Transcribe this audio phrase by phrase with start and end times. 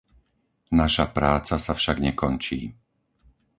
[0.79, 2.59] Naša práca sa však nekončí.